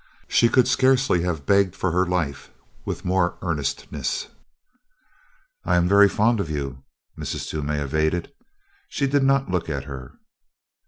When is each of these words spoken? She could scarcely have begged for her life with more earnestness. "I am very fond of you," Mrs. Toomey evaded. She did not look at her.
She 0.27 0.49
could 0.49 0.67
scarcely 0.67 1.21
have 1.21 1.45
begged 1.45 1.75
for 1.75 1.91
her 1.91 2.07
life 2.07 2.49
with 2.85 3.05
more 3.05 3.37
earnestness. 3.43 4.29
"I 5.63 5.75
am 5.75 5.87
very 5.87 6.09
fond 6.09 6.39
of 6.39 6.49
you," 6.49 6.81
Mrs. 7.19 7.47
Toomey 7.49 7.75
evaded. 7.77 8.33
She 8.89 9.05
did 9.05 9.21
not 9.23 9.51
look 9.51 9.69
at 9.69 9.83
her. 9.83 10.13